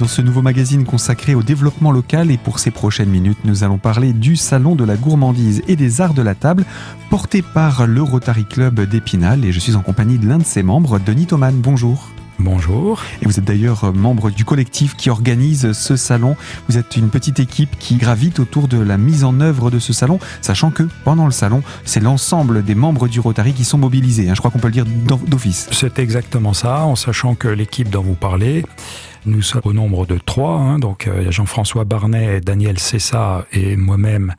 [0.00, 3.76] dans ce nouveau magazine consacré au développement local et pour ces prochaines minutes, nous allons
[3.76, 6.64] parler du Salon de la gourmandise et des arts de la table
[7.10, 10.62] porté par le Rotary Club d'Épinal et je suis en compagnie de l'un de ses
[10.62, 11.54] membres, Denis Thoman.
[11.54, 12.08] Bonjour.
[12.38, 13.02] Bonjour.
[13.20, 16.34] Et vous êtes d'ailleurs membre du collectif qui organise ce salon.
[16.70, 19.92] Vous êtes une petite équipe qui gravite autour de la mise en œuvre de ce
[19.92, 24.30] salon, sachant que pendant le salon, c'est l'ensemble des membres du Rotary qui sont mobilisés.
[24.30, 24.32] Hein.
[24.34, 24.86] Je crois qu'on peut le dire
[25.26, 25.68] d'office.
[25.72, 28.64] C'est exactement ça, en sachant que l'équipe dont vous parlez,
[29.26, 30.78] nous sommes au nombre de trois, hein.
[30.78, 34.34] donc euh, Jean-François Barnet, Daniel Cessa et moi-même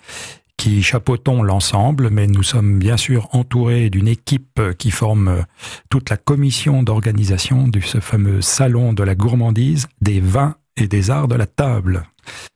[0.58, 5.44] qui chapeautons l'ensemble, mais nous sommes bien sûr entourés d'une équipe qui forme
[5.90, 11.10] toute la commission d'organisation de ce fameux salon de la gourmandise, des vins et des
[11.10, 12.04] arts de la table.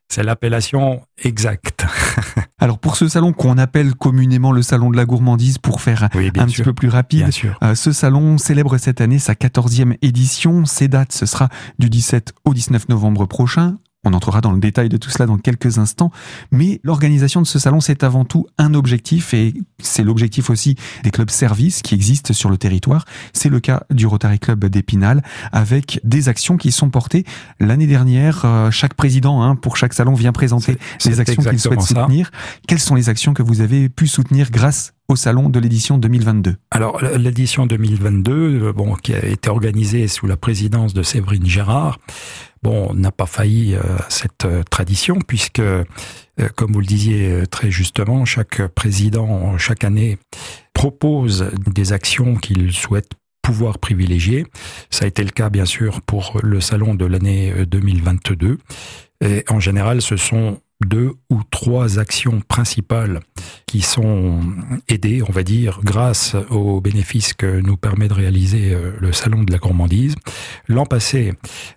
[0.08, 1.86] C'est l'appellation exacte.
[2.60, 6.08] Alors pour ce salon qu'on appelle communément le salon de la gourmandise, pour faire un
[6.10, 7.30] petit peu plus rapide,
[7.64, 10.66] euh, ce salon célèbre cette année sa 14e édition.
[10.66, 11.50] Ses dates, ce sera
[11.80, 15.38] du 17 au 19 novembre prochain on entrera dans le détail de tout cela dans
[15.38, 16.12] quelques instants,
[16.52, 21.12] mais l'organisation de ce salon, c'est avant tout un objectif et c'est l'objectif aussi des
[21.12, 23.06] clubs services qui existent sur le territoire.
[23.34, 27.26] C'est le cas du Rotary Club d'Épinal avec des actions qui sont portées.
[27.60, 31.82] L'année dernière, euh, chaque président hein, pour chaque salon vient présenter les actions qu'il souhaite
[31.82, 32.32] soutenir.
[32.68, 36.56] Quelles sont les actions que vous avez pu soutenir grâce au salon de l'édition 2022
[36.72, 42.00] Alors l'édition 2022, euh, bon, qui a été organisée sous la présidence de Séverine Gérard,
[42.64, 45.62] bon, n'a pas failli euh, cette euh, tradition puisque,
[46.56, 50.18] comme vous le disiez très justement, chaque président chaque année
[50.74, 53.12] propose des actions qu'il souhaite
[53.42, 54.46] pouvoir privilégier.
[54.90, 58.58] Ça a été le cas bien sûr pour le salon de l'année 2022.
[59.22, 63.20] Et en général, ce sont deux ou trois actions principales
[63.66, 64.42] qui sont
[64.88, 69.44] aidées, on va dire, grâce aux bénéfices que nous permet de réaliser euh, le Salon
[69.44, 70.16] de la gourmandise.
[70.68, 71.34] L'an passé,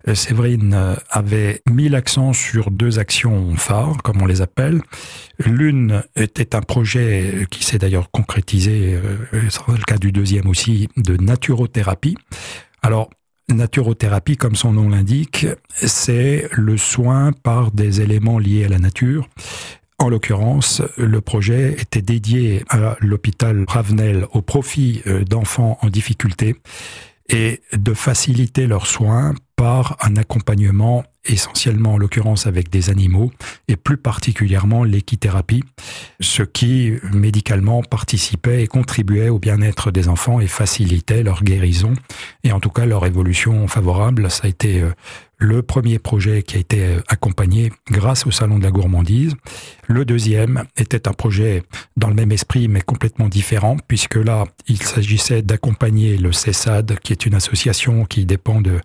[0.07, 4.81] euh, Séverine euh, avait mis l'accent sur deux actions phares, comme on les appelle.
[5.45, 8.99] L'une était un projet qui s'est d'ailleurs concrétisé,
[9.51, 12.17] sera le cas du deuxième aussi, de naturothérapie.
[12.83, 13.11] Alors,
[13.49, 19.29] naturothérapie, comme son nom l'indique, c'est le soin par des éléments liés à la nature.
[19.99, 26.55] En l'occurrence, le projet était dédié à l'hôpital Ravenel au profit euh, d'enfants en difficulté
[27.29, 33.33] et de faciliter leurs soins par un accompagnement essentiellement en l'occurrence avec des animaux
[33.67, 35.65] et plus particulièrement l'équithérapie,
[36.21, 41.93] ce qui médicalement participait et contribuait au bien-être des enfants et facilitait leur guérison
[42.45, 44.31] et en tout cas leur évolution favorable.
[44.31, 44.93] Ça a été euh,
[45.39, 49.35] le premier projet qui a été euh, accompagné grâce au Salon de la gourmandise.
[49.89, 51.65] Le deuxième était un projet
[51.97, 57.13] dans le même esprit mais complètement différent puisque là, il s'agissait d'accompagner le CESAD qui
[57.13, 58.81] est une association qui dépend de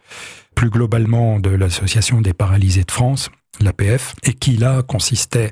[0.54, 5.52] plus globalement de l'Association des paralysés de France, l'APF, et qui là consistait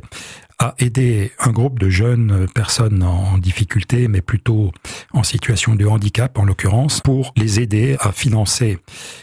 [0.59, 4.71] à aider un groupe de jeunes personnes en difficulté, mais plutôt
[5.11, 8.77] en situation de handicap en l'occurrence, pour les aider à financer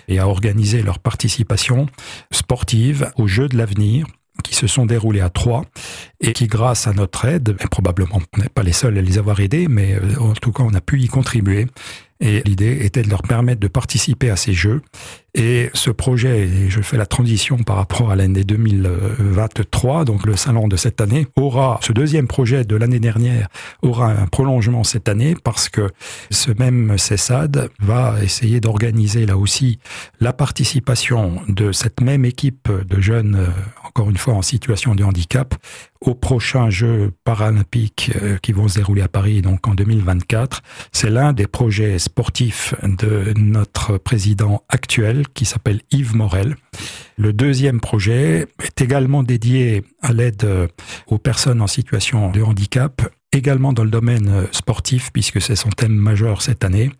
[0.09, 1.87] et à organiser leur participation
[2.33, 4.06] sportive aux Jeux de l'avenir
[4.43, 5.65] qui se sont déroulés à Troyes
[6.21, 9.19] et qui, grâce à notre aide, et probablement on n'est pas les seuls à les
[9.19, 11.66] avoir aidés, mais euh, en tout cas on a pu y contribuer.
[12.21, 14.83] Et l'idée était de leur permettre de participer à ces jeux.
[15.34, 20.34] Et ce projet, et je fais la transition par rapport à l'année 2023, donc le
[20.37, 23.49] salon de cette année, aura, ce deuxième projet de l'année dernière
[23.83, 25.91] aura un prolongement cette année parce que
[26.31, 29.78] ce même CESAD va essayer d'organiser là aussi
[30.19, 35.05] la participation de cette même équipe de jeunes, euh, encore une fois en situation de
[35.05, 35.55] handicap,
[36.00, 40.62] aux prochains Jeux paralympiques euh, qui vont se dérouler à Paris donc en 2024.
[40.92, 46.56] C'est l'un des projets sportifs de notre président actuel qui s'appelle Yves Morel.
[47.16, 50.69] Le deuxième projet est également dédié à l'aide euh,
[51.09, 53.03] aux personnes en situation de handicap
[53.33, 56.91] également dans le domaine euh, sportif, puisque c'est son thème majeur cette année,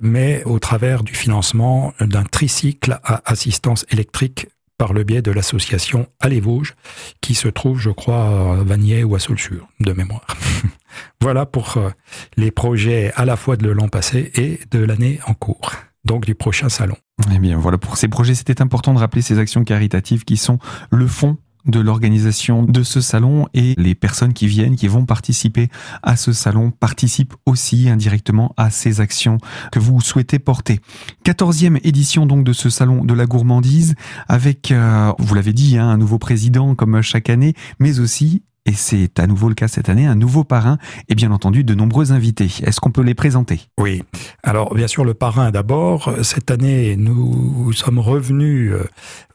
[0.00, 6.06] mais au travers du financement d'un tricycle à assistance électrique par le biais de l'association
[6.20, 6.74] Allez Vosges,
[7.20, 10.26] qui se trouve, je crois, à Vanier ou à Saulsure, de mémoire.
[11.20, 11.90] voilà pour euh,
[12.36, 15.72] les projets à la fois de l'an passé et de l'année en cours
[16.06, 16.96] donc du prochain salon.
[17.34, 20.58] Eh bien voilà, pour ces projets, c'était important de rappeler ces actions caritatives qui sont
[20.90, 21.36] le fond
[21.66, 25.68] de l'organisation de ce salon et les personnes qui viennent, qui vont participer
[26.02, 29.38] à ce salon, participent aussi indirectement à ces actions
[29.72, 30.80] que vous souhaitez porter.
[31.24, 33.94] Quatorzième édition donc de ce salon de la gourmandise
[34.28, 38.72] avec, euh, vous l'avez dit, hein, un nouveau président comme chaque année, mais aussi et
[38.72, 40.78] c'est à nouveau le cas cette année, un nouveau parrain
[41.08, 42.50] et bien entendu de nombreux invités.
[42.64, 43.60] Est-ce qu'on peut les présenter?
[43.78, 44.02] Oui.
[44.42, 46.12] Alors bien sûr le parrain d'abord.
[46.22, 48.84] Cette année nous sommes revenus euh,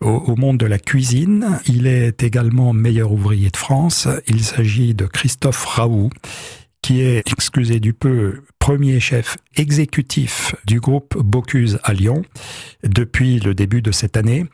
[0.01, 1.59] au, monde de la cuisine.
[1.65, 4.07] Il est également meilleur ouvrier de France.
[4.27, 6.09] Il s'agit de Christophe Raoult
[6.81, 12.23] qui est, excusez du peu, premier chef exécutif du groupe Bocuse à Lyon
[12.83, 14.47] depuis le début de cette année,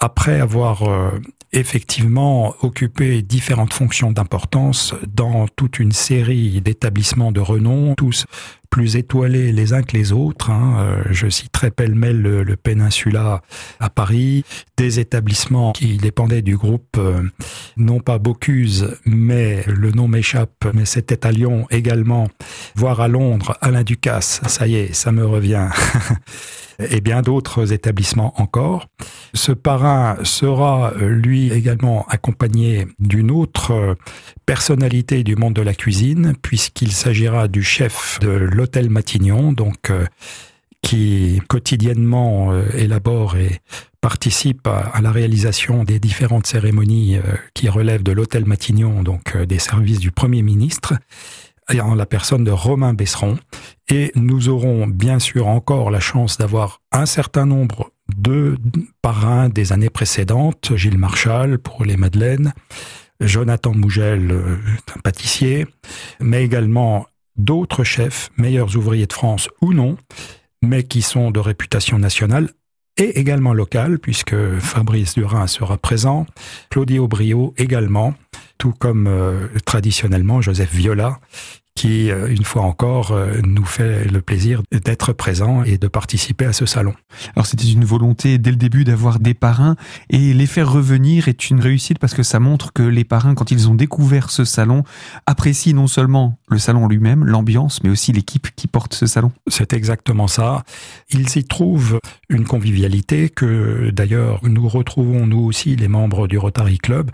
[0.00, 1.10] après avoir euh,
[1.52, 8.26] effectivement occupé différentes fonctions d'importance dans toute une série d'établissements de renom, tous
[8.70, 10.50] plus étoilés les uns que les autres.
[10.50, 10.76] Hein.
[10.78, 13.42] Euh, je citerai pêle-mêle le, le, Peninsula
[13.80, 14.44] à Paris,
[14.76, 17.22] des établissements qui dépendaient du groupe, euh,
[17.76, 22.28] non pas Bocuse, mais le nom m'échappe, mais c'était à Lyon également,
[22.76, 25.68] voire à Londres, Alain Ducasse, ça y est, ça me revient.
[26.78, 28.86] et bien d'autres établissements encore.
[29.34, 33.96] Ce parrain sera, euh, lui, également accompagné d'une autre
[34.46, 39.54] personnalité du monde de la cuisine, puisqu'il s'agira du chef de l'hôtel Matignon,
[39.90, 40.06] euh,
[40.82, 43.60] qui quotidiennement euh, élabore et
[44.00, 47.18] participe à, la réalisation des différentes cérémonies
[47.52, 50.94] qui relèvent de l'hôtel Matignon, donc des services du Premier ministre
[51.78, 53.38] en la personne de Romain Besseron.
[53.88, 58.56] Et nous aurons bien sûr encore la chance d'avoir un certain nombre de
[59.02, 62.52] parrains des années précédentes, Gilles Marchal pour les Madeleines,
[63.20, 64.56] Jonathan Mougel, euh,
[64.96, 65.66] un pâtissier,
[66.20, 69.96] mais également d'autres chefs, meilleurs ouvriers de France ou non,
[70.62, 72.50] mais qui sont de réputation nationale
[72.96, 76.26] et également locale, puisque Fabrice Durin sera présent,
[76.70, 78.14] Claudie Aubrio également,
[78.58, 81.18] tout comme euh, traditionnellement Joseph Viola,
[81.80, 86.44] qui, euh, une fois encore, euh, nous fait le plaisir d'être présent et de participer
[86.44, 86.92] à ce salon.
[87.34, 89.76] Alors c'était une volonté dès le début d'avoir des parrains
[90.10, 93.50] et les faire revenir est une réussite parce que ça montre que les parrains, quand
[93.50, 94.84] ils ont découvert ce salon,
[95.24, 99.32] apprécient non seulement le salon lui-même, l'ambiance, mais aussi l'équipe qui porte ce salon.
[99.46, 100.64] C'est exactement ça.
[101.10, 101.98] Ils y trouvent
[102.28, 107.10] une convivialité que d'ailleurs nous retrouvons nous aussi les membres du Rotary Club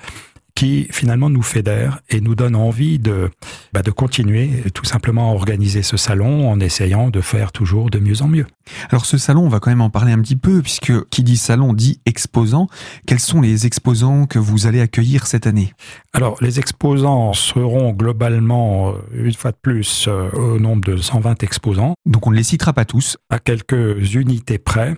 [0.56, 3.30] qui finalement nous fédère et nous donne envie de,
[3.72, 8.00] bah, de continuer tout simplement à organiser ce salon en essayant de faire toujours de
[8.00, 8.46] mieux en mieux.
[8.90, 11.36] Alors ce salon, on va quand même en parler un petit peu puisque qui dit
[11.36, 12.68] salon dit exposant.
[13.06, 15.72] Quels sont les exposants que vous allez accueillir cette année?
[16.12, 21.42] Alors les exposants seront globalement, euh, une fois de plus, euh, au nombre de 120
[21.42, 21.94] exposants.
[22.06, 23.16] Donc on ne les citera pas tous.
[23.30, 24.94] À quelques unités près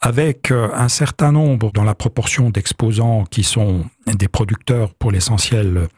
[0.00, 5.88] avec euh, un certain nombre dans la proportion d'exposants qui sont des producteurs pour l'essentiel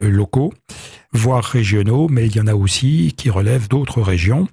[0.00, 0.52] locaux,
[1.12, 4.46] voire régionaux, mais il y en a aussi qui relèvent d'autres régions,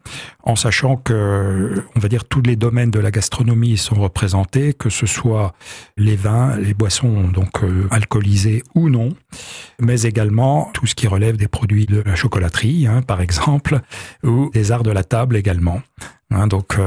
[0.44, 4.90] en sachant que, on va dire, tous les domaines de la gastronomie sont représentés, que
[4.90, 5.54] ce soit
[5.98, 9.10] les vins, les boissons donc euh, alcoolisées ou non,
[9.80, 13.82] mais également tout ce qui relève des produits de la chocolaterie, hein, par exemple,
[14.24, 15.82] ou des arts de la table également.
[16.32, 16.80] Hein, donc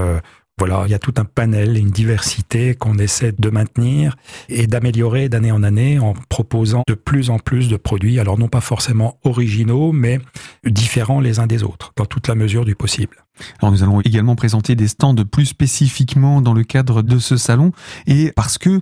[0.58, 4.16] voilà, il y a tout un panel, une diversité qu'on essaie de maintenir
[4.48, 8.48] et d'améliorer d'année en année en proposant de plus en plus de produits, alors non
[8.48, 10.18] pas forcément originaux, mais
[10.64, 13.16] différents les uns des autres, dans toute la mesure du possible.
[13.60, 17.72] Alors nous allons également présenter des stands plus spécifiquement dans le cadre de ce salon
[18.06, 18.80] et parce que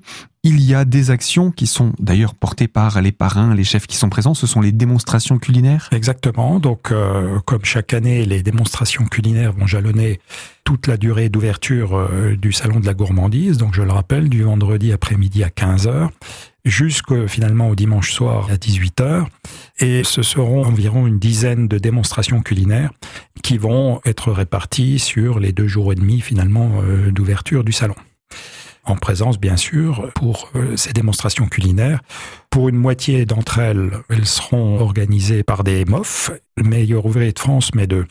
[0.49, 3.97] il y a des actions qui sont d'ailleurs portées par les parrains, les chefs qui
[3.97, 4.33] sont présents.
[4.33, 5.89] Ce sont les démonstrations culinaires.
[5.91, 6.61] Exactement.
[6.61, 10.21] Donc, euh, comme chaque année, les démonstrations culinaires vont jalonner
[10.63, 13.57] toute la durée d'ouverture euh, du salon de la gourmandise.
[13.57, 16.11] Donc, je le rappelle, du vendredi après-midi à 15h
[16.67, 19.27] jusqu'au finalement au dimanche soir à 18h.
[19.79, 22.91] Et ce seront environ une dizaine de démonstrations culinaires
[23.43, 27.95] qui vont être réparties sur les deux jours et demi finalement euh, d'ouverture du salon
[28.87, 32.01] en présence bien sûr pour euh, ces démonstrations culinaires.
[32.51, 37.39] Pour une moitié d'entre elles, elles seront organisées par des MOF, le meilleur ouvrier de
[37.39, 38.07] France, mais de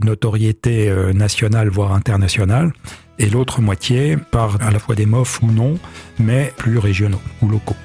[0.00, 2.72] notoriété euh, nationale voire internationale,
[3.18, 5.78] et l'autre moitié par à la fois des MOF ou non,
[6.18, 7.76] mais plus régionaux ou locaux.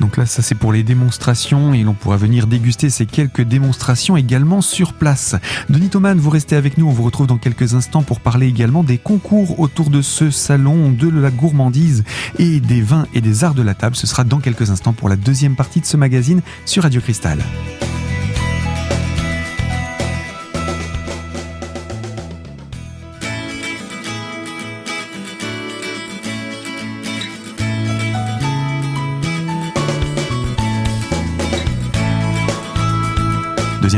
[0.00, 4.16] Donc là, ça c'est pour les démonstrations et l'on pourra venir déguster ces quelques démonstrations
[4.16, 5.36] également sur place.
[5.68, 8.82] Denis Thoman, vous restez avec nous, on vous retrouve dans quelques instants pour parler également
[8.82, 12.02] des concours autour de ce salon de la gourmandise
[12.40, 13.94] et des vins et des arts de la table.
[13.94, 17.38] Ce sera dans quelques instants pour la deuxième partie de ce magazine sur Radio Cristal.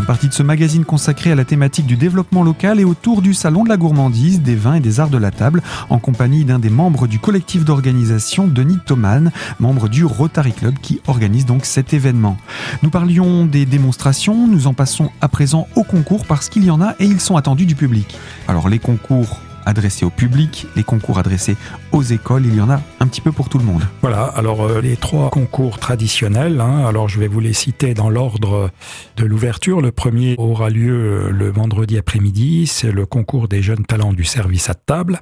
[0.02, 3.64] Partie de ce magazine consacré à la thématique du développement local et autour du salon
[3.64, 6.68] de la gourmandise, des vins et des arts de la table, en compagnie d'un des
[6.68, 12.36] membres du collectif d'organisation, Denis Thoman, membre du Rotary Club qui organise donc cet événement.
[12.82, 16.82] Nous parlions des démonstrations, nous en passons à présent au concours parce qu'il y en
[16.82, 18.16] a et ils sont attendus du public.
[18.46, 21.56] Alors les concours adressés au public, les concours adressés
[21.92, 23.82] aux écoles, il y en a un petit peu pour tout le monde.
[24.02, 28.10] Voilà, alors euh, les trois concours traditionnels, hein, alors je vais vous les citer dans
[28.10, 28.70] l'ordre
[29.16, 29.80] de l'ouverture.
[29.80, 34.24] Le premier aura lieu euh, le vendredi après-midi, c'est le concours des jeunes talents du
[34.24, 35.20] service à table.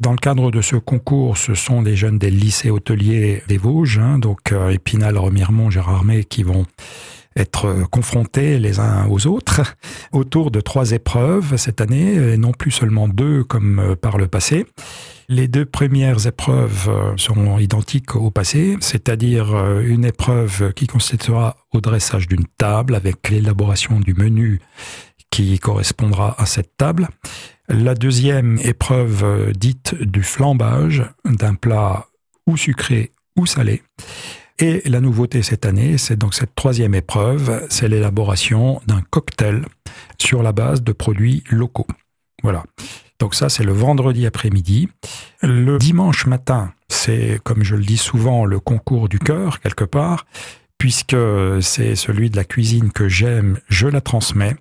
[0.00, 3.98] Dans le cadre de ce concours, ce sont des jeunes des lycées hôteliers des Vosges,
[3.98, 6.66] hein, donc euh, Épinal, Remiremont, Gérardmer, qui vont
[7.36, 9.62] être confrontés les uns aux autres
[10.12, 14.26] autour de trois épreuves cette année, et non plus seulement deux comme euh, par le
[14.26, 14.66] passé.
[15.28, 21.56] Les deux premières épreuves euh, seront identiques au passé, c'est-à-dire euh, une épreuve qui consistera
[21.72, 24.60] au dressage d'une table avec l'élaboration du menu
[25.30, 27.08] qui correspondra à cette table.
[27.68, 32.06] La deuxième épreuve dite du flambage d'un plat
[32.48, 33.82] ou sucré ou salé.
[34.62, 39.64] Et la nouveauté cette année, c'est donc cette troisième épreuve, c'est l'élaboration d'un cocktail
[40.18, 41.86] sur la base de produits locaux.
[42.42, 42.64] Voilà.
[43.20, 44.88] Donc ça, c'est le vendredi après-midi.
[45.42, 50.26] Le dimanche matin, c'est, comme je le dis souvent, le concours du cœur, quelque part,
[50.76, 51.16] puisque
[51.62, 54.56] c'est celui de la cuisine que j'aime, je la transmets.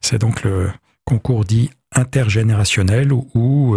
[0.00, 0.70] C'est donc le
[1.04, 3.76] concours dit intergénérationnel où,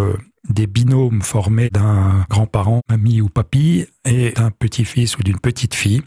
[0.49, 6.01] des binômes formés d'un grand-parent, mamie ou papy, et d'un petit-fils ou d'une petite-fille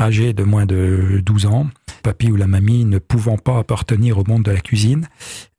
[0.00, 1.66] âgée de moins de 12 ans,
[2.02, 5.06] papy ou la mamie ne pouvant pas appartenir au monde de la cuisine,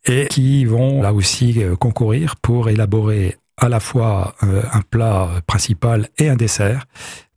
[0.05, 5.29] et qui vont là aussi euh, concourir pour élaborer à la fois euh, un plat
[5.47, 6.85] principal et un dessert.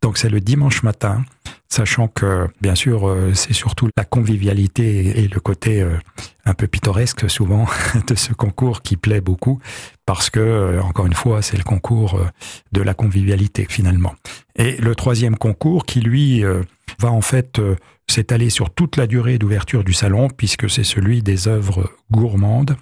[0.03, 1.25] Donc c'est le dimanche matin
[1.75, 5.97] sachant que bien sûr euh, c'est surtout la convivialité et le côté euh,
[6.45, 7.67] un peu pittoresque souvent
[8.07, 9.61] de ce concours qui plaît beaucoup
[10.07, 12.21] parce que euh, encore une fois c'est le concours
[12.73, 14.15] de la convivialité finalement.
[14.57, 16.45] Et le troisième concours qui lui
[17.01, 17.61] va en fait
[18.09, 22.77] s'étaler sur toute la durée d'ouverture du salon, puisque c'est celui des œuvres gourmandes.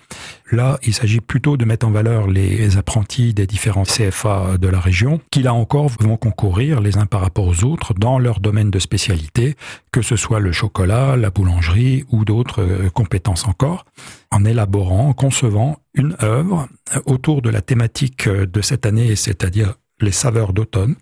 [0.51, 4.81] Là, il s'agit plutôt de mettre en valeur les apprentis des différents CFA de la
[4.81, 8.71] région, qui là encore vont concourir les uns par rapport aux autres dans leur domaine
[8.71, 9.57] de spécialité,
[9.93, 13.87] que ce soit le chocolat, la boulangerie ou d'autres euh, compétences encore,
[14.31, 16.69] en élaborant, en concevant une œuvre
[17.07, 20.97] autour de la thématique de cette année, c'est-à-dire les saveurs d'automne,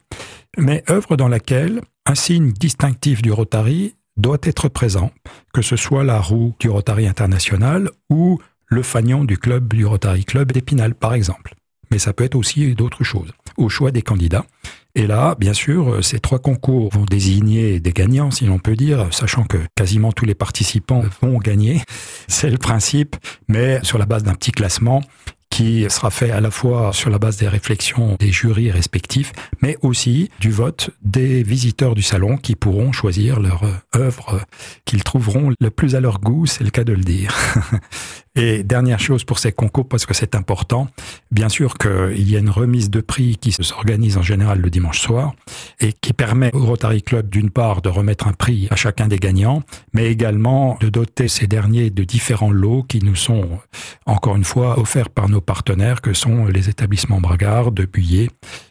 [0.59, 5.11] mais œuvre dans laquelle un signe distinctif du Rotary doit être présent,
[5.53, 10.25] que ce soit la roue du Rotary International ou le fanion du club du Rotary
[10.25, 11.55] Club d'Épinal, par exemple.
[11.91, 14.47] Mais ça peut être aussi d'autres choses, au choix des candidats.
[14.95, 19.09] Et là, bien sûr, ces trois concours vont désigner des gagnants, si l'on peut dire,
[19.13, 21.83] sachant que quasiment tous les participants vont gagner.
[22.29, 23.17] C'est le principe,
[23.49, 25.03] mais sur la base d'un petit classement
[25.51, 29.77] qui sera fait à la fois sur la base des réflexions des jurys respectifs, mais
[29.83, 33.63] aussi du vote des visiteurs du salon qui pourront choisir leur
[33.95, 34.41] œuvre
[34.85, 37.35] qu'ils trouveront le plus à leur goût, c'est le cas de le dire.
[38.37, 40.87] Et dernière chose pour ces concours, parce que c'est important,
[41.33, 45.01] bien sûr qu'il y a une remise de prix qui s'organise en général le dimanche
[45.01, 45.35] soir
[45.81, 49.19] et qui permet au Rotary Club d'une part de remettre un prix à chacun des
[49.19, 49.63] gagnants,
[49.95, 53.59] mais également de doter ces derniers de différents lots qui nous sont
[54.07, 58.31] encore une fois offerts par nos partenaires que sont les établissements Bragard, de Buyer,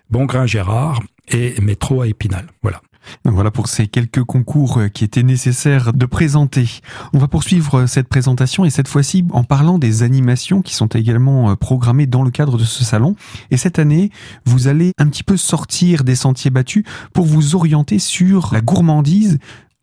[0.10, 2.48] Bongrain Gérard et Métro à Épinal.
[2.62, 2.82] Voilà.
[3.26, 6.82] Voilà pour ces quelques concours euh, qui étaient nécessaires de présenter.
[7.14, 10.88] On va poursuivre euh, cette présentation et cette fois-ci en parlant des animations qui sont
[10.88, 13.16] également euh, programmées dans le cadre de ce salon.
[13.52, 14.12] Et cette année,
[14.46, 16.84] vous allez un petit peu sortir des sentiers battus
[17.14, 19.40] pour vous orienter sur la gourmandise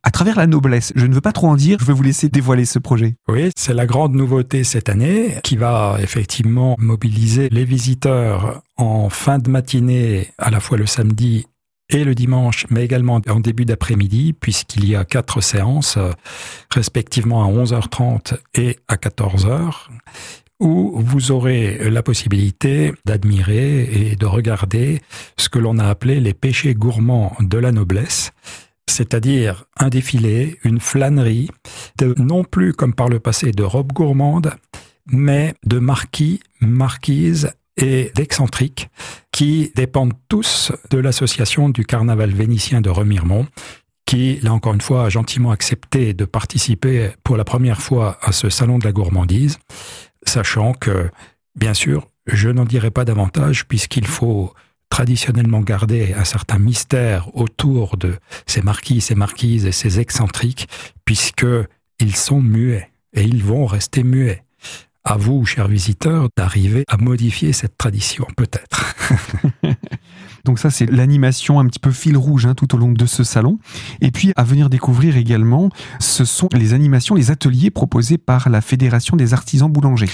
[0.06, 0.92] à travers la noblesse.
[0.94, 3.16] Je ne veux pas trop en dire, je vais vous laisser dévoiler ce projet.
[3.26, 9.40] Oui, c'est la grande nouveauté cette année qui va effectivement mobiliser les visiteurs en fin
[9.40, 11.46] de matinée, à la fois le samedi
[11.90, 15.98] et le dimanche, mais également en début d'après-midi, puisqu'il y a quatre séances,
[16.70, 19.88] respectivement à 11h30 et à 14h,
[20.60, 25.02] où vous aurez la possibilité d'admirer et de regarder
[25.36, 28.30] ce que l'on a appelé les péchés gourmands de la noblesse,
[28.88, 31.50] c'est-à-dire un défilé, une flânerie,
[31.98, 34.54] de, non plus comme par le passé de robes gourmandes,
[35.06, 38.88] mais de marquis, marquises et d'excentriques
[39.32, 43.46] qui dépendent tous de l'association du carnaval vénitien de Remiremont
[44.06, 48.32] qui, là encore une fois, a gentiment accepté de participer pour la première fois à
[48.32, 49.58] ce salon de la gourmandise,
[50.22, 51.10] sachant que,
[51.56, 54.54] bien sûr, je n'en dirai pas davantage puisqu'il faut
[54.90, 58.16] traditionnellement garder un certain mystère autour de
[58.46, 60.68] ces marquis, ces marquises et ces excentriques,
[61.04, 61.46] puisque
[62.00, 64.42] ils sont muets et ils vont rester muets.
[65.04, 68.94] À vous, chers visiteurs, d'arriver à modifier cette tradition, peut-être.
[70.44, 73.24] Donc ça, c'est l'animation un petit peu fil rouge hein, tout au long de ce
[73.24, 73.58] salon.
[74.00, 78.60] Et puis, à venir découvrir également, ce sont les animations, les ateliers proposés par la
[78.60, 80.08] Fédération des artisans boulangers.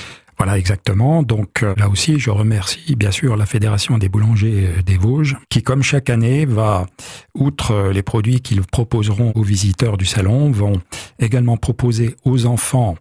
[0.44, 1.22] Voilà, exactement.
[1.22, 5.36] Donc euh, là aussi, je remercie bien sûr la Fédération des boulangers euh, des Vosges,
[5.48, 6.86] qui comme chaque année va,
[7.36, 10.80] outre euh, les produits qu'ils proposeront aux visiteurs du salon, vont
[11.20, 12.96] également proposer aux enfants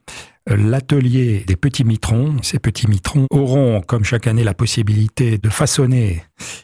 [0.47, 2.37] l'atelier des petits mitrons.
[2.41, 6.23] Ces petits mitrons auront, comme chaque année, la possibilité de façonner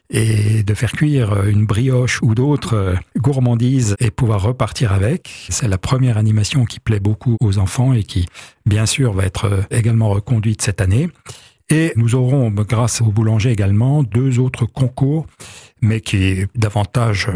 [0.10, 5.48] et de faire cuire une brioche ou d'autres gourmandises et pouvoir repartir avec.
[5.50, 8.27] C'est la première animation qui plaît beaucoup aux enfants et qui,
[8.65, 11.10] bien sûr, va être également reconduite cette année.
[11.69, 15.27] Et nous aurons, grâce au boulanger également, deux autres concours,
[15.81, 17.29] mais qui est davantage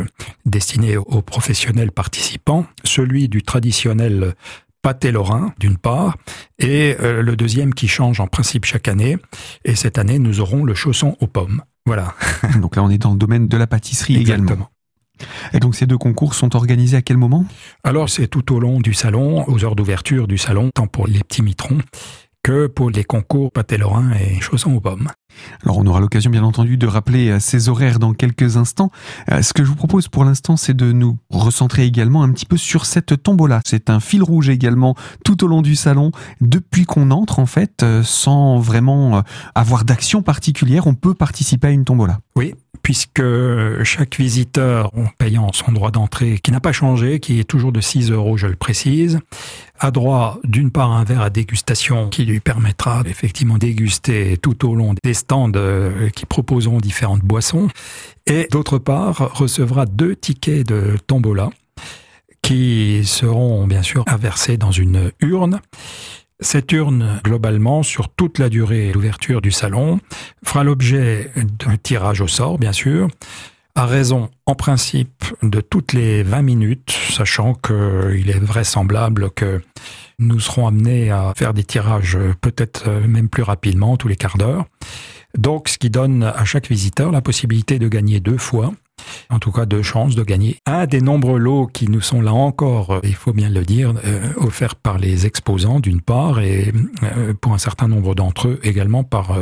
[0.46, 2.66] destiné aux professionnels participants.
[2.86, 4.36] Celui du traditionnel
[4.82, 6.18] pâté lorrain, d'une part,
[6.60, 9.18] et euh, le deuxième qui change en principe chaque année.
[9.66, 11.62] Et cette année, nous aurons le chausson aux pommes.
[11.86, 12.16] Voilà.
[12.62, 14.70] donc là, on est dans le domaine de la pâtisserie également.
[15.54, 17.46] Et donc ces deux concours sont organisés à quel moment?
[17.84, 21.20] Alors c'est tout au long du salon, aux heures d'ouverture du salon, tant pour les
[21.20, 21.78] petits mitrons
[22.44, 25.10] que pour les concours pâté lorrain et chaussons aux pommes.
[25.64, 28.92] Alors on aura l'occasion bien entendu de rappeler euh, ces horaires dans quelques instants.
[29.32, 32.46] Euh, ce que je vous propose pour l'instant c'est de nous recentrer également un petit
[32.46, 33.62] peu sur cette tombola.
[33.66, 37.84] C'est un fil rouge également tout au long du salon depuis qu'on entre en fait
[37.84, 39.24] euh, sans vraiment
[39.56, 42.20] avoir d'action particulière on peut participer à une tombola.
[42.36, 43.24] Oui, puisque
[43.84, 47.82] chaque visiteur, en payant son droit d'entrée, qui n'a pas changé, qui est toujours de
[47.82, 49.20] 6 euros, je le précise,
[49.80, 54.76] a droit d'une part un verre à dégustation qui lui permettra effectivement déguster tout au
[54.76, 57.68] long des stands euh, qui proposeront différentes boissons,
[58.28, 61.50] et d'autre part recevra deux tickets de tombola
[62.42, 65.62] qui seront bien sûr inversés dans une urne
[66.44, 70.00] cette urne, globalement, sur toute la durée d'ouverture du salon,
[70.44, 73.10] fera l'objet d'un tirage au sort, bien sûr,
[73.76, 79.62] à raison, en principe, de toutes les 20 minutes, sachant qu'il est vraisemblable que
[80.18, 84.66] nous serons amenés à faire des tirages peut-être même plus rapidement, tous les quarts d'heure.
[85.38, 88.72] Donc, ce qui donne à chaque visiteur la possibilité de gagner deux fois
[89.30, 92.34] en tout cas deux chances de gagner un des nombreux lots qui nous sont là
[92.34, 96.72] encore, euh, il faut bien le dire, euh, offerts par les exposants d'une part et
[97.04, 99.38] euh, pour un certain nombre d'entre eux également par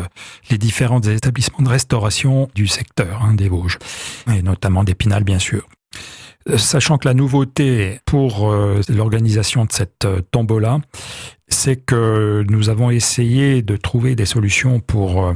[0.50, 3.80] les différents établissements de restauration du secteur hein, des Vosges
[4.34, 5.68] et notamment d'Épinal bien sûr.
[6.58, 8.52] Sachant que la nouveauté pour
[8.90, 10.80] l'organisation de cette tombola,
[11.48, 15.34] c'est que nous avons essayé de trouver des solutions pour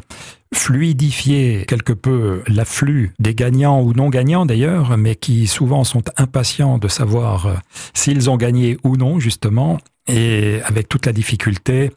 [0.53, 6.77] fluidifier quelque peu l'afflux des gagnants ou non gagnants d'ailleurs, mais qui souvent sont impatients
[6.77, 7.53] de savoir euh,
[7.93, 11.91] s'ils ont gagné ou non justement, et avec toute la difficulté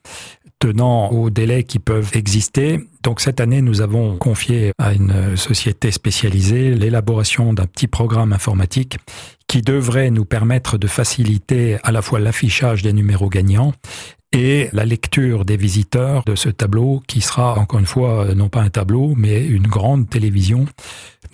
[0.59, 2.81] tenant aux délais qui peuvent exister.
[3.03, 8.99] Donc cette année, nous avons confié à une société spécialisée l'élaboration d'un petit programme informatique
[9.49, 13.73] qui devrait nous permettre de faciliter à la fois l'affichage des numéros gagnants
[14.33, 18.61] et la lecture des visiteurs de ce tableau qui sera encore une fois non pas
[18.61, 20.66] un tableau mais une grande télévision.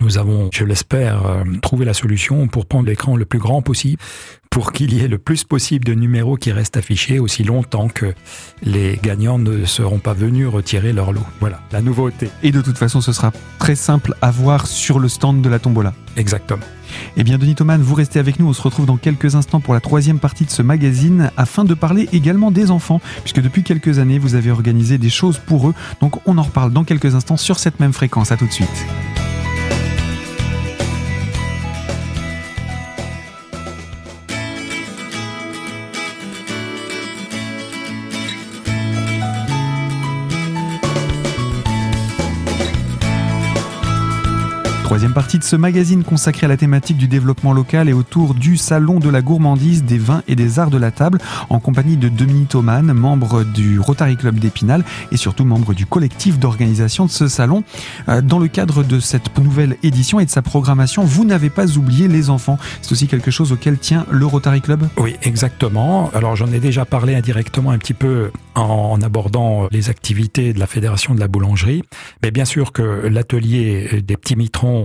[0.00, 3.98] Nous avons, je l'espère, euh, trouvé la solution pour prendre l'écran le plus grand possible
[4.52, 8.12] pour qu'il y ait le plus possible de numéros qui restent affichés aussi longtemps que
[8.62, 11.24] les gagnants ne seront pas venus retirer leur lot.
[11.40, 12.28] Voilà, la nouveauté.
[12.42, 15.58] Et de toute façon, ce sera très simple à voir sur le stand de la
[15.58, 15.94] tombola.
[16.18, 16.64] Exactement.
[17.16, 18.46] Eh bien, Denis Thoman, vous restez avec nous.
[18.46, 21.72] On se retrouve dans quelques instants pour la troisième partie de ce magazine afin de
[21.72, 25.74] parler également des enfants, puisque depuis quelques années, vous avez organisé des choses pour eux.
[26.02, 28.32] Donc, on en reparle dans quelques instants sur cette même fréquence.
[28.32, 28.68] À tout de suite.
[44.92, 48.58] Troisième partie de ce magazine consacré à la thématique du développement local et autour du
[48.58, 52.10] salon de la gourmandise, des vins et des arts de la table, en compagnie de
[52.10, 57.26] Dominique Thoman, membre du Rotary Club d'Épinal et surtout membre du collectif d'organisation de ce
[57.26, 57.64] salon.
[58.10, 61.78] Euh, dans le cadre de cette nouvelle édition et de sa programmation, vous n'avez pas
[61.78, 62.58] oublié les enfants.
[62.82, 64.86] C'est aussi quelque chose auquel tient le Rotary Club?
[64.98, 66.10] Oui, exactement.
[66.12, 70.66] Alors j'en ai déjà parlé indirectement un petit peu en abordant les activités de la
[70.66, 71.82] Fédération de la boulangerie.
[72.22, 74.81] Mais bien sûr que l'atelier des petits mitrons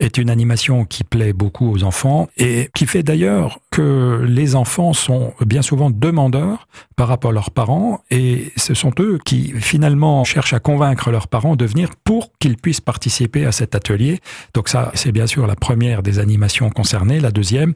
[0.00, 4.92] est une animation qui plaît beaucoup aux enfants et qui fait d'ailleurs que les enfants
[4.92, 10.24] sont bien souvent demandeurs par rapport à leurs parents et ce sont eux qui finalement
[10.24, 14.20] cherchent à convaincre leurs parents de venir pour qu'ils puissent participer à cet atelier.
[14.54, 17.20] Donc ça, c'est bien sûr la première des animations concernées.
[17.20, 17.74] La deuxième,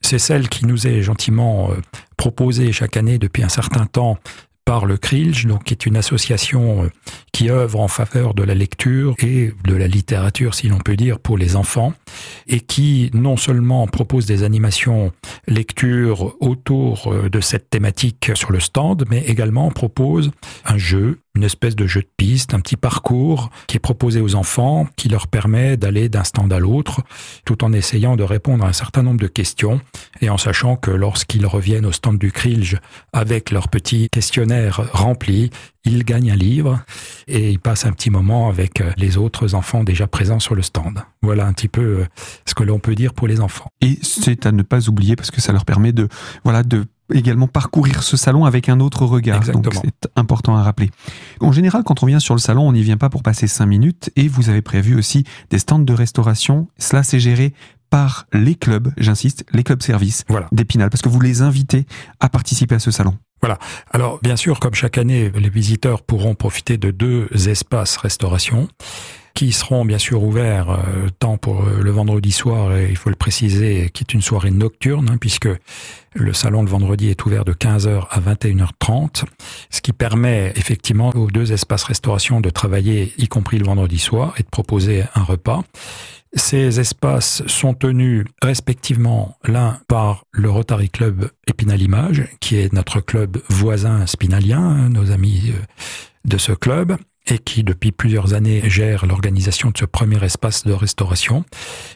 [0.00, 1.76] c'est celle qui nous est gentiment euh,
[2.16, 4.18] proposé chaque année depuis un certain temps
[4.68, 6.90] par le CRILJ, donc qui est une association euh,
[7.32, 11.20] qui œuvre en faveur de la lecture et de la littérature, si l'on peut dire,
[11.20, 11.94] pour les enfants,
[12.48, 15.10] et qui non seulement propose des animations
[15.46, 20.32] lecture autour euh, de cette thématique sur le stand, mais également propose
[20.66, 24.34] un jeu une espèce de jeu de piste, un petit parcours qui est proposé aux
[24.34, 27.02] enfants, qui leur permet d'aller d'un stand à l'autre,
[27.44, 29.80] tout en essayant de répondre à un certain nombre de questions,
[30.20, 32.78] et en sachant que lorsqu'ils reviennent au stand du Krilj
[33.12, 35.50] avec leur petit questionnaire rempli,
[35.84, 36.80] ils gagnent un livre
[37.26, 40.62] et ils passent un petit moment avec euh, les autres enfants déjà présents sur le
[40.62, 41.00] stand.
[41.22, 42.06] Voilà un petit peu euh,
[42.46, 43.70] ce que l'on peut dire pour les enfants.
[43.80, 46.08] Et c'est à ne pas oublier parce que ça leur permet de,
[46.44, 49.40] voilà, de également parcourir ce salon avec un autre regard.
[49.40, 50.90] Donc c'est important à rappeler.
[51.40, 53.66] En général, quand on vient sur le salon, on n'y vient pas pour passer cinq
[53.66, 56.68] minutes et vous avez prévu aussi des stands de restauration.
[56.78, 57.54] Cela c'est géré
[57.90, 60.48] par les clubs, j'insiste, les clubs services voilà.
[60.52, 61.86] d'Épinal, parce que vous les invitez
[62.20, 63.16] à participer à ce salon.
[63.40, 63.58] Voilà.
[63.92, 68.68] Alors, bien sûr, comme chaque année, les visiteurs pourront profiter de deux espaces restauration
[69.38, 73.08] qui seront bien sûr ouverts euh, tant pour euh, le vendredi soir, et il faut
[73.08, 75.48] le préciser, qui est une soirée nocturne, hein, puisque
[76.14, 79.22] le salon le vendredi est ouvert de 15h à 21h30,
[79.70, 84.34] ce qui permet effectivement aux deux espaces restauration de travailler, y compris le vendredi soir,
[84.38, 85.62] et de proposer un repas.
[86.34, 93.38] Ces espaces sont tenus respectivement l'un par le Rotary Club Épinal-Image, qui est notre club
[93.48, 95.62] voisin spinalien, nos amis euh,
[96.24, 96.96] de ce club,
[97.30, 101.44] et qui depuis plusieurs années gère l'organisation de ce premier espace de restauration.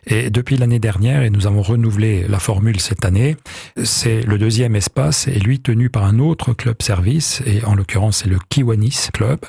[0.07, 3.37] Et depuis l'année dernière, et nous avons renouvelé la formule cette année,
[3.83, 8.18] c'est le deuxième espace et lui tenu par un autre club service, et en l'occurrence
[8.18, 9.40] c'est le Kiwanis Club.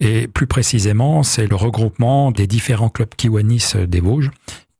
[0.00, 4.30] Et plus précisément, c'est le regroupement des différents clubs Kiwanis des Vosges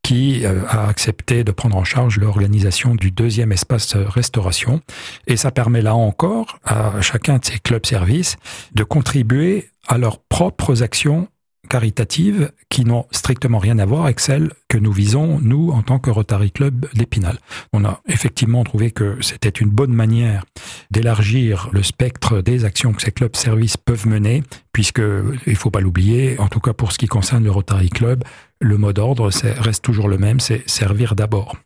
[0.03, 4.81] qui euh, a accepté de prendre en charge l'organisation du deuxième espace restauration.
[5.27, 8.35] Et ça permet là encore à chacun de ces clubs services
[8.75, 11.27] de contribuer à leurs propres actions
[11.69, 15.97] caritatives qui n'ont strictement rien à voir avec celles que nous visons, nous, en tant
[15.97, 17.39] que Rotary Club d'Épinal.
[17.71, 20.43] On a effectivement trouvé que c'était une bonne manière
[20.91, 25.01] d'élargir le spectre des actions que ces clubs services peuvent mener, puisque,
[25.47, 28.23] il faut pas l'oublier, en tout cas pour ce qui concerne le Rotary Club,
[28.63, 31.57] le mot d'ordre reste toujours le même, c'est servir d'abord.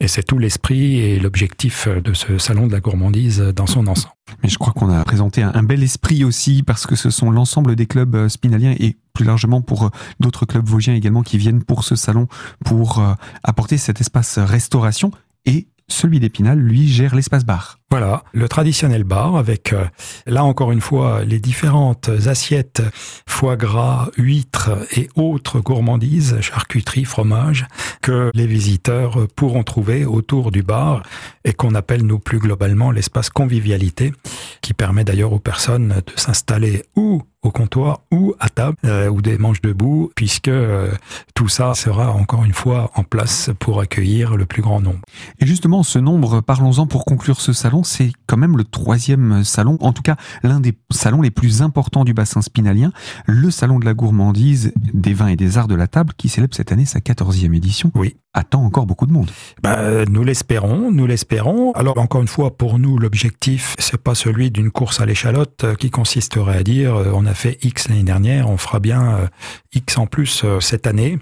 [0.00, 4.14] Et c'est tout l'esprit et l'objectif de ce salon de la gourmandise dans son ensemble.
[4.42, 7.76] Mais je crois qu'on a présenté un bel esprit aussi parce que ce sont l'ensemble
[7.76, 9.88] des clubs euh, spinaliens et plus largement pour euh,
[10.20, 12.28] d'autres clubs vosgiens également qui viennent pour ce salon
[12.64, 15.10] pour euh, apporter cet espace restauration
[15.44, 17.77] et celui d'Épinal, lui, gère l'espace bar.
[17.90, 19.86] Voilà, le traditionnel bar avec, euh,
[20.26, 22.82] là encore une fois, les différentes assiettes,
[23.26, 27.66] foie gras, huîtres et autres gourmandises, charcuterie, fromage,
[28.02, 31.02] que les visiteurs pourront trouver autour du bar
[31.46, 34.12] et qu'on appelle, nous, plus globalement, l'espace convivialité,
[34.60, 39.22] qui permet d'ailleurs aux personnes de s'installer ou au comptoir ou à table euh, ou
[39.22, 40.90] des manches debout puisque euh,
[41.34, 45.00] tout ça sera encore une fois en place pour accueillir le plus grand nombre.
[45.38, 49.78] Et justement ce nombre, parlons-en pour conclure ce salon, c'est quand même le troisième salon,
[49.80, 52.92] en tout cas l'un des salons les plus importants du bassin spinalien,
[53.26, 56.54] le salon de la gourmandise, des vins et des arts de la table qui célèbre
[56.54, 57.90] cette année sa quatorzième édition.
[57.94, 59.30] Oui attend encore beaucoup de monde.
[59.62, 61.72] Bah, nous l'espérons, nous l'espérons.
[61.72, 65.74] Alors encore une fois, pour nous, l'objectif, c'est pas celui d'une course à l'échalote euh,
[65.74, 69.26] qui consisterait à dire euh, on a fait X l'année dernière, on fera bien euh,
[69.74, 71.18] X en plus cette année.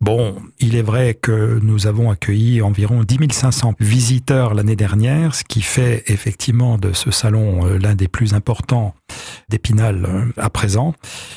[0.00, 5.44] Bon, il est vrai que nous avons accueilli environ 10 500 visiteurs l'année dernière, ce
[5.44, 8.94] qui fait effectivement de ce salon l'un des plus importants
[9.50, 10.94] d'Épinal à présent.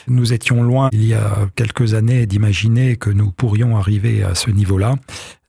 [0.08, 4.52] Nous étions loin il y a quelques années d'imaginer que nous pourrions arriver à ce
[4.52, 4.96] niveau-là.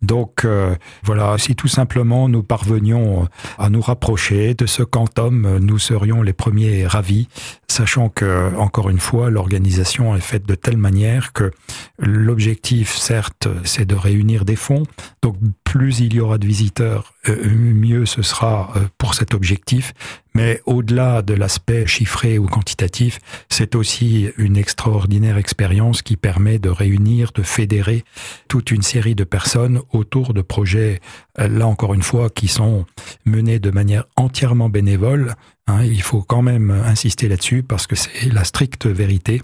[0.05, 5.79] Donc euh, voilà, si tout simplement nous parvenions à nous rapprocher de ce quantum, nous
[5.79, 7.29] serions les premiers ravis,
[7.69, 11.51] sachant que, encore une fois, l'organisation est faite de telle manière que
[11.99, 14.85] l'objectif, certes, c'est de réunir des fonds.
[15.23, 19.93] Donc plus il y aura de visiteurs, euh, mieux ce sera euh, pour cet objectif.
[20.37, 26.69] Mais au-delà de l'aspect chiffré ou quantitatif, c'est aussi une extraordinaire expérience qui permet de
[26.69, 28.05] réunir, de fédérer
[28.49, 31.01] toute une série de personnes autour de projets,
[31.39, 32.87] euh, là encore une fois, qui sont
[33.25, 35.35] menés de manière entièrement bénévole.
[35.67, 35.83] Hein.
[35.83, 39.41] il faut quand même insister là-dessus parce que c'est la stricte vérité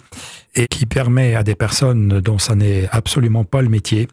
[0.54, 4.06] et qui permet à des personnes dont ça n'est absolument pas le métier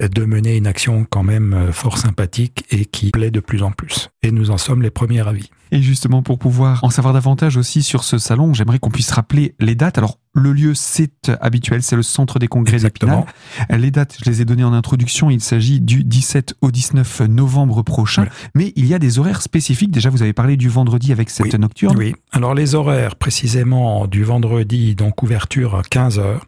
[0.00, 3.70] de mener une action quand même euh, fort sympathique et qui plaît de plus en
[3.70, 4.10] plus.
[4.22, 5.50] Et nous en sommes les premiers avis.
[5.74, 9.56] Et justement, pour pouvoir en savoir davantage aussi sur ce salon, j'aimerais qu'on puisse rappeler
[9.58, 9.98] les dates.
[9.98, 13.24] Alors, Le lieu, c'est habituel, c'est le centre des congrès d'Épinal.
[13.70, 17.82] Les dates, je les ai données en introduction, il s'agit du 17 au 19 novembre
[17.82, 19.92] prochain, mais il y a des horaires spécifiques.
[19.92, 21.96] Déjà, vous avez parlé du vendredi avec cette nocturne.
[21.96, 26.40] Oui, alors les horaires précisément du vendredi, donc ouverture à 15h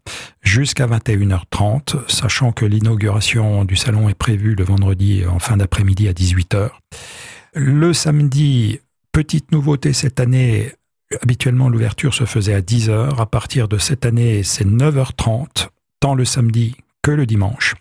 [0.42, 6.12] jusqu'à 21h30, sachant que l'inauguration du salon est prévue le vendredi en fin d'après-midi à
[6.12, 6.70] 18h.
[7.54, 8.80] Le samedi,
[9.16, 10.74] petite nouveauté cette année,
[11.22, 13.18] habituellement l'ouverture se faisait à 10h.
[13.18, 15.68] À partir de cette année, c'est 9h30,
[16.00, 17.76] tant le samedi que le dimanche.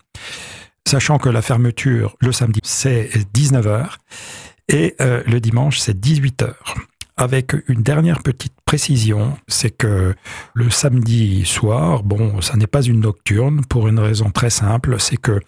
[0.88, 3.98] Sachant que la fermeture le samedi, c'est 19h
[4.70, 6.54] et euh, le dimanche, c'est 18h.
[7.18, 10.16] Avec une dernière petite précision, c'est que
[10.54, 15.18] le samedi soir, bon, ça n'est pas une nocturne pour une raison très simple, c'est
[15.18, 15.42] que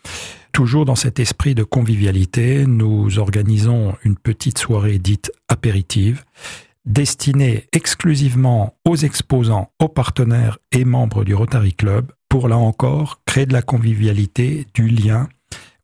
[0.51, 6.23] Toujours dans cet esprit de convivialité, nous organisons une petite soirée dite apéritive,
[6.85, 13.45] destinée exclusivement aux exposants, aux partenaires et membres du Rotary Club, pour là encore créer
[13.45, 15.27] de la convivialité, du lien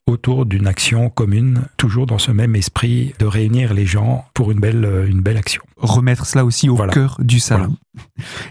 [0.05, 4.59] autour d'une action commune, toujours dans ce même esprit de réunir les gens pour une
[4.59, 5.61] belle, euh, une belle action.
[5.77, 7.75] Remettre cela aussi au cœur du salon.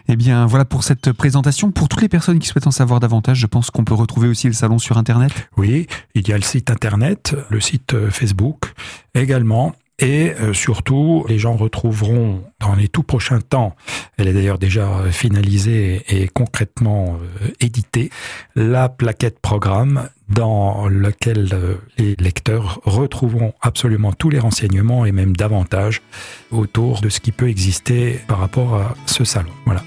[0.08, 1.72] Eh bien, voilà pour cette présentation.
[1.72, 4.46] Pour toutes les personnes qui souhaitent en savoir davantage, je pense qu'on peut retrouver aussi
[4.46, 5.32] le salon sur Internet.
[5.56, 8.72] Oui, il y a le site Internet, le site euh, Facebook
[9.14, 9.74] également.
[10.02, 13.76] Et euh, surtout, les gens retrouveront dans les tout prochains temps,
[14.18, 18.10] elle est d'ailleurs déjà finalisée et concrètement euh, éditée,
[18.56, 25.36] la plaquette programme dans laquelle euh, les lecteurs retrouveront absolument tous les renseignements et même
[25.36, 26.02] davantage
[26.50, 29.52] autour de ce qui peut exister par rapport à ce salon.
[29.66, 29.84] Voilà.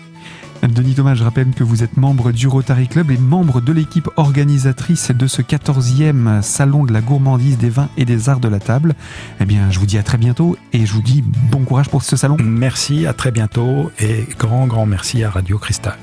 [0.64, 4.10] Denis Thomas, je rappelle que vous êtes membre du Rotary Club et membre de l'équipe
[4.16, 8.60] organisatrice de ce 14e salon de la gourmandise des vins et des arts de la
[8.60, 8.96] table.
[9.40, 12.02] Eh bien, je vous dis à très bientôt et je vous dis bon courage pour
[12.02, 12.38] ce salon.
[12.44, 15.98] Merci, à très bientôt et grand, grand merci à Radio Cristal.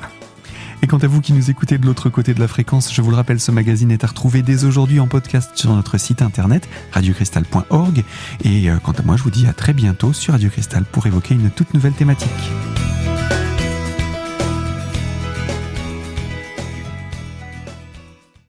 [0.83, 3.11] Et quant à vous qui nous écoutez de l'autre côté de la fréquence, je vous
[3.11, 6.69] le rappelle, ce magazine est à retrouver dès aujourd'hui en podcast sur notre site internet
[6.91, 8.05] radiocristal.org.
[8.45, 11.07] Et euh, quant à moi, je vous dis à très bientôt sur Radio Cristal pour
[11.07, 12.29] évoquer une toute nouvelle thématique.